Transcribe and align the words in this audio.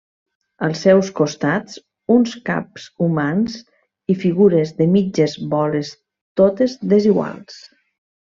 Als 0.67 0.79
seus 0.85 1.09
costats, 1.17 1.75
uns 2.13 2.31
caps 2.47 2.87
humans 3.07 3.59
i 4.15 4.17
figures 4.23 4.73
de 4.81 4.89
mitges 4.95 5.37
boles 5.53 5.93
totes 6.43 6.77
desiguals. 6.97 7.63